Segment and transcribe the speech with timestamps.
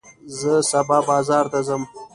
[0.39, 1.83] زه سبا بازار ته ځم.